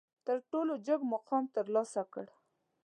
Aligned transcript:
تر 0.25 0.37
ټولو 0.51 0.73
جګ 0.85 1.01
مقام 1.13 1.43
ترلاسه 1.55 2.01
کړ. 2.13 2.25